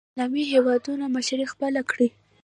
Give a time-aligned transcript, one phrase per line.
[0.03, 2.07] د اسلامي هېوادونو مشري خپله کړي